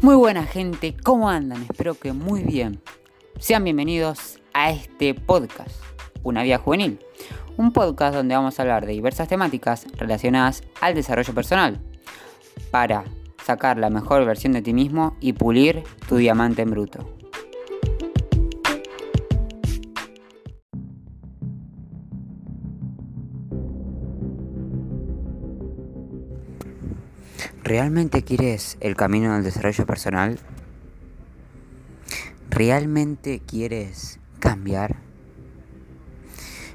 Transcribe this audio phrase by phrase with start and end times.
[0.00, 1.62] Muy buena gente, ¿cómo andan?
[1.62, 2.80] Espero que muy bien.
[3.40, 5.74] Sean bienvenidos a este podcast,
[6.22, 7.00] Una Vía Juvenil.
[7.56, 11.80] Un podcast donde vamos a hablar de diversas temáticas relacionadas al desarrollo personal
[12.70, 13.06] para
[13.44, 17.17] sacar la mejor versión de ti mismo y pulir tu diamante en bruto.
[27.68, 30.38] ¿Realmente quieres el camino del desarrollo personal?
[32.48, 34.96] ¿Realmente quieres cambiar?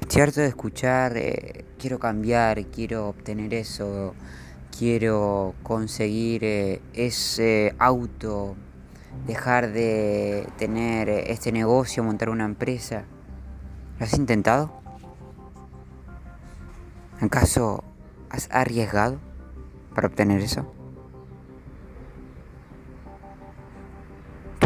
[0.06, 4.14] Cierto de escuchar, eh, quiero cambiar, quiero obtener eso,
[4.78, 8.54] quiero conseguir eh, ese auto,
[9.26, 13.02] dejar de tener este negocio, montar una empresa.
[13.98, 14.72] ¿Lo has intentado?
[17.20, 17.82] ¿Acaso
[18.30, 19.18] has arriesgado
[19.92, 20.72] para obtener eso?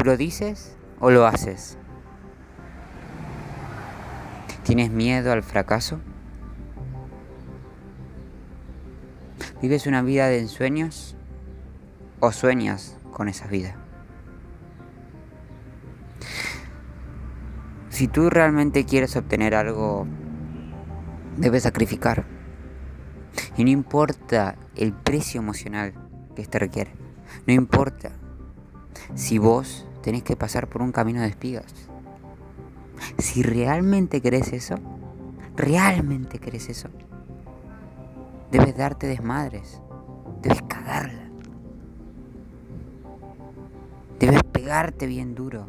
[0.09, 1.77] Lo dices o lo haces?
[4.63, 6.01] ¿Tienes miedo al fracaso?
[9.61, 11.15] ¿Vives una vida de ensueños
[12.21, 13.77] o sueñas con esa vida?
[17.91, 20.07] Si tú realmente quieres obtener algo,
[21.37, 22.25] debes sacrificar.
[23.59, 25.93] Y no importa el precio emocional
[26.35, 26.95] que este requiere.
[27.47, 28.13] No importa
[29.15, 31.75] si vos tenés que pasar por un camino de espigas.
[33.19, 34.77] Si realmente querés eso,
[35.57, 36.89] realmente querés eso,
[38.51, 39.81] debes darte desmadres,
[40.43, 41.31] debes cagarla,
[44.19, 45.67] debes pegarte bien duro,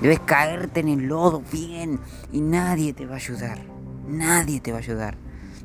[0.00, 2.00] debes caerte en el lodo bien
[2.32, 3.58] y nadie te va a ayudar,
[4.08, 5.16] nadie te va a ayudar.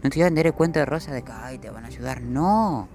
[0.04, 2.22] No te voy a el cuento de rosa de que ay, te van a ayudar,
[2.22, 2.88] no.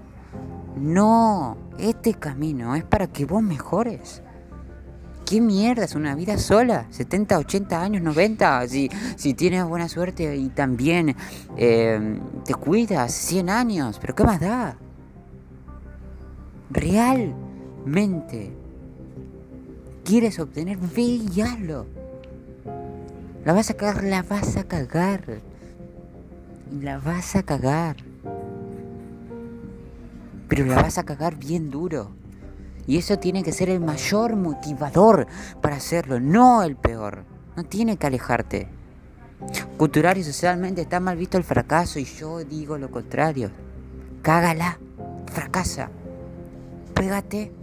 [0.75, 4.21] No, este camino es para que vos mejores.
[5.25, 6.87] ¿Qué mierda es una vida sola?
[6.89, 8.67] 70, 80 años, 90.
[8.67, 11.15] Si, si tienes buena suerte y también
[11.57, 13.97] eh, te cuidas, 100 años.
[13.99, 14.77] Pero ¿qué más da?
[16.69, 18.51] Realmente
[20.03, 21.85] quieres obtener, ve y hazlo.
[23.45, 25.41] La vas a cagar, la vas a cagar.
[26.71, 28.10] La vas a cagar
[30.51, 32.11] pero la vas a cagar bien duro.
[32.85, 35.25] Y eso tiene que ser el mayor motivador
[35.61, 37.23] para hacerlo, no el peor.
[37.55, 38.67] No tiene que alejarte.
[39.77, 43.49] Cultural y socialmente está mal visto el fracaso y yo digo lo contrario.
[44.23, 44.77] Cágala,
[45.31, 45.89] fracasa,
[46.95, 47.53] pégate.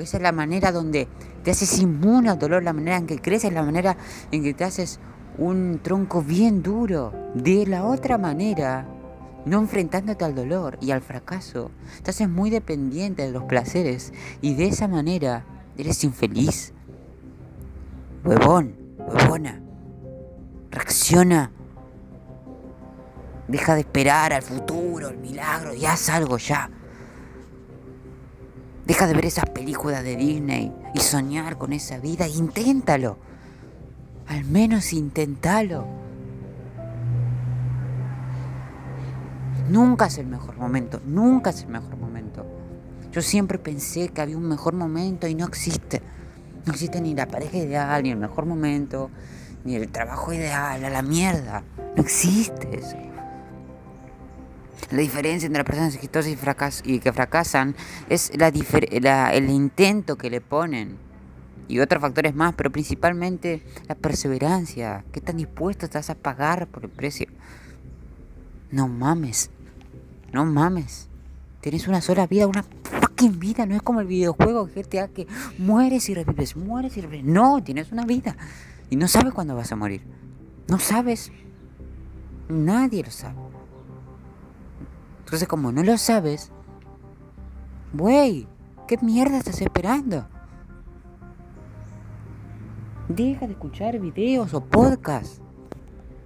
[0.00, 1.06] esa es la manera donde
[1.44, 3.96] te haces inmune al dolor, la manera en que creces, la manera
[4.32, 4.98] en que te haces
[5.38, 7.12] un tronco bien duro.
[7.34, 8.88] De la otra manera,
[9.48, 11.70] no enfrentándote al dolor y al fracaso.
[12.02, 15.44] Te haces muy dependiente de los placeres y de esa manera
[15.76, 16.72] eres infeliz.
[18.24, 19.60] Huevón, huevona,
[20.70, 21.52] reacciona.
[23.46, 26.70] Deja de esperar al futuro, el milagro y haz algo ya.
[28.86, 32.26] Deja de ver esas películas de Disney y soñar con esa vida.
[32.26, 33.18] Inténtalo.
[34.26, 36.07] Al menos inténtalo.
[39.68, 42.46] Nunca es el mejor momento, nunca es el mejor momento.
[43.12, 46.02] Yo siempre pensé que había un mejor momento y no existe.
[46.66, 49.10] No existe ni la pareja ideal, ni el mejor momento,
[49.64, 51.64] ni el trabajo ideal, a la mierda.
[51.96, 52.96] No existe eso.
[54.90, 57.76] La diferencia entre las personas exitosas y, que fracasan
[58.08, 60.96] es el intento que le ponen
[61.68, 65.04] y otros factores más, pero principalmente la perseverancia.
[65.12, 67.26] ¿Qué tan dispuesto estás a pagar por el precio?
[68.70, 69.50] No mames.
[70.32, 71.08] No mames.
[71.60, 73.66] Tienes una sola vida, una fucking vida.
[73.66, 75.26] No es como el videojuego GTA que
[75.58, 77.24] mueres y revives, mueres y revives.
[77.24, 78.36] No, tienes una vida.
[78.90, 80.02] Y no sabes cuándo vas a morir.
[80.68, 81.32] No sabes.
[82.48, 83.36] Nadie lo sabe.
[85.20, 86.50] Entonces, como no lo sabes,
[87.92, 88.48] güey,
[88.86, 90.26] ¿qué mierda estás esperando?
[93.08, 95.40] Deja de escuchar videos o podcasts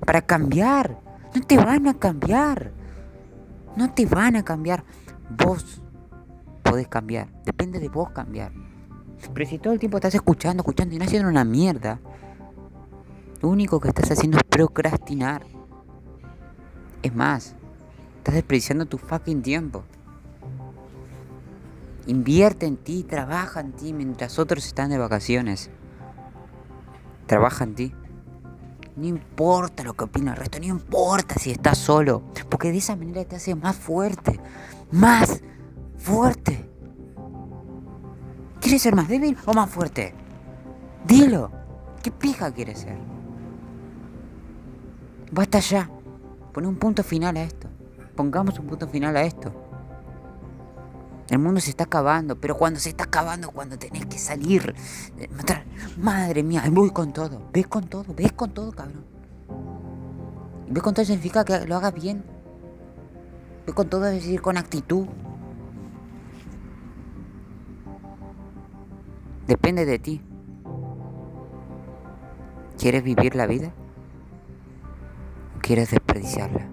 [0.06, 1.00] para cambiar.
[1.34, 2.81] No te van a cambiar.
[3.76, 4.84] No te van a cambiar.
[5.30, 5.80] Vos
[6.62, 7.28] podés cambiar.
[7.44, 8.52] Depende de vos cambiar.
[9.32, 12.00] Pero si todo el tiempo estás escuchando, escuchando y no haciendo una mierda,
[13.40, 15.44] lo único que estás haciendo es procrastinar.
[17.02, 17.54] Es más,
[18.18, 19.84] estás desperdiciando tu fucking tiempo.
[22.06, 25.70] Invierte en ti, trabaja en ti mientras otros están de vacaciones.
[27.26, 27.94] Trabaja en ti.
[28.96, 32.94] No importa lo que opina el resto, no importa si estás solo, porque de esa
[32.94, 34.38] manera te hace más fuerte,
[34.90, 35.40] más
[35.96, 36.68] fuerte.
[38.60, 40.14] ¿Quieres ser más débil o más fuerte?
[41.06, 41.50] Dilo.
[42.02, 42.98] ¿Qué pija quieres ser?
[45.30, 45.88] Basta ya.
[46.52, 47.68] Pon un punto final a esto.
[48.14, 49.52] Pongamos un punto final a esto.
[51.32, 54.74] El mundo se está acabando, pero cuando se está acabando, cuando tenés que salir,
[55.16, 55.30] eh.
[55.96, 57.48] Madre mía, voy con todo.
[57.54, 59.06] Ves con todo, ves con todo, cabrón.
[60.68, 62.22] Ves con todo significa que lo hagas bien.
[63.64, 65.06] Ves con todo es decir con actitud.
[69.46, 70.20] Depende de ti.
[72.76, 73.72] ¿Quieres vivir la vida?
[75.56, 76.68] ¿O quieres desperdiciarla?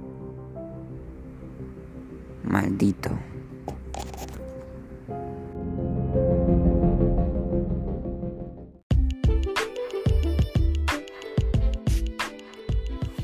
[2.44, 3.11] Maldito.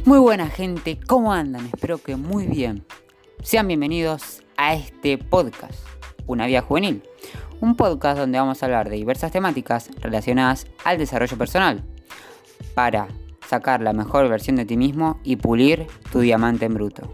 [0.06, 1.66] Muy buena gente, ¿cómo andan?
[1.66, 2.86] Espero que muy bien.
[3.42, 5.74] Sean bienvenidos a este podcast,
[6.28, 7.02] Una Vía Juvenil.
[7.60, 11.84] Un podcast donde vamos a hablar de diversas temáticas relacionadas al desarrollo personal
[12.75, 13.07] para
[13.48, 17.10] sacar la mejor versión de ti mismo y pulir tu diamante en bruto.